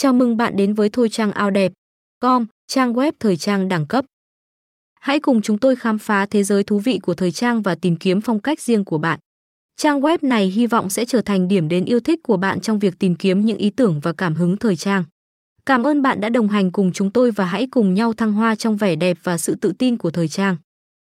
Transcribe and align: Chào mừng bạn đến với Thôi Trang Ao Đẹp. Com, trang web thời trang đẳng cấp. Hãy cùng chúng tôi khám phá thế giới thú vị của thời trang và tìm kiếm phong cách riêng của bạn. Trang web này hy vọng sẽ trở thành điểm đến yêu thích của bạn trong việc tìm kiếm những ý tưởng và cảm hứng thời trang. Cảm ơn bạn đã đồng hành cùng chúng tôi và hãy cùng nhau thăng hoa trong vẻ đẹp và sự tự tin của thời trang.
Chào 0.00 0.12
mừng 0.12 0.36
bạn 0.36 0.56
đến 0.56 0.74
với 0.74 0.88
Thôi 0.88 1.08
Trang 1.08 1.32
Ao 1.32 1.50
Đẹp. 1.50 1.72
Com, 2.20 2.46
trang 2.66 2.92
web 2.92 3.12
thời 3.20 3.36
trang 3.36 3.68
đẳng 3.68 3.86
cấp. 3.86 4.04
Hãy 5.00 5.20
cùng 5.20 5.42
chúng 5.42 5.58
tôi 5.58 5.76
khám 5.76 5.98
phá 5.98 6.26
thế 6.26 6.42
giới 6.42 6.64
thú 6.64 6.78
vị 6.78 6.98
của 7.02 7.14
thời 7.14 7.32
trang 7.32 7.62
và 7.62 7.74
tìm 7.74 7.96
kiếm 7.96 8.20
phong 8.20 8.40
cách 8.40 8.60
riêng 8.60 8.84
của 8.84 8.98
bạn. 8.98 9.18
Trang 9.76 10.00
web 10.00 10.18
này 10.22 10.46
hy 10.46 10.66
vọng 10.66 10.90
sẽ 10.90 11.04
trở 11.04 11.20
thành 11.20 11.48
điểm 11.48 11.68
đến 11.68 11.84
yêu 11.84 12.00
thích 12.00 12.20
của 12.22 12.36
bạn 12.36 12.60
trong 12.60 12.78
việc 12.78 12.98
tìm 12.98 13.14
kiếm 13.14 13.44
những 13.44 13.58
ý 13.58 13.70
tưởng 13.70 14.00
và 14.00 14.12
cảm 14.12 14.34
hứng 14.34 14.56
thời 14.56 14.76
trang. 14.76 15.04
Cảm 15.66 15.82
ơn 15.82 16.02
bạn 16.02 16.20
đã 16.20 16.28
đồng 16.28 16.48
hành 16.48 16.70
cùng 16.72 16.92
chúng 16.92 17.10
tôi 17.10 17.30
và 17.30 17.44
hãy 17.44 17.66
cùng 17.70 17.94
nhau 17.94 18.12
thăng 18.12 18.32
hoa 18.32 18.54
trong 18.54 18.76
vẻ 18.76 18.96
đẹp 18.96 19.18
và 19.22 19.38
sự 19.38 19.54
tự 19.54 19.72
tin 19.78 19.96
của 19.96 20.10
thời 20.10 20.28
trang. 20.28 20.56